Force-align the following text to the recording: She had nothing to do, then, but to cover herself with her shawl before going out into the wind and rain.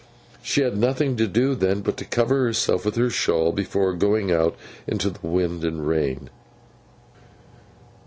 She 0.41 0.61
had 0.61 0.79
nothing 0.79 1.15
to 1.17 1.27
do, 1.27 1.53
then, 1.53 1.81
but 1.81 1.95
to 1.97 2.05
cover 2.05 2.45
herself 2.45 2.85
with 2.85 2.95
her 2.95 3.11
shawl 3.11 3.51
before 3.51 3.93
going 3.93 4.31
out 4.31 4.55
into 4.87 5.11
the 5.11 5.27
wind 5.27 5.63
and 5.63 5.87
rain. 5.87 6.31